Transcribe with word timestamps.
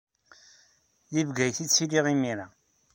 Deg 1.13 1.25
Bgayet 1.29 1.59
ay 1.63 1.67
ttiliɣ 1.67 2.05
imir-a. 2.13 2.47